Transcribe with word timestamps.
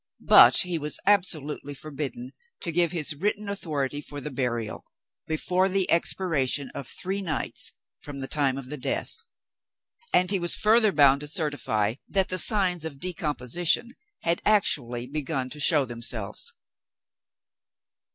But 0.27 0.57
he 0.61 0.79
was 0.79 0.99
absolutely 1.05 1.75
forbidden 1.75 2.31
to 2.61 2.71
give 2.71 2.91
his 2.91 3.13
written 3.13 3.47
authority 3.47 4.01
for 4.01 4.19
the 4.19 4.31
burial, 4.31 4.83
before 5.27 5.69
the 5.69 5.91
expiration 5.91 6.71
of 6.71 6.87
three 6.87 7.21
nights 7.21 7.73
from 7.99 8.17
the 8.17 8.27
time 8.27 8.57
of 8.57 8.71
the 8.71 8.77
death; 8.77 9.15
and 10.11 10.31
he 10.31 10.39
was 10.39 10.55
further 10.55 10.91
bound 10.91 11.21
to 11.21 11.27
certify 11.27 11.93
that 12.09 12.29
the 12.29 12.39
signs 12.39 12.83
of 12.83 12.99
decomposition 12.99 13.91
had 14.23 14.41
actually 14.43 15.05
begun 15.05 15.51
to 15.51 15.59
show 15.59 15.85
themselves. 15.85 16.51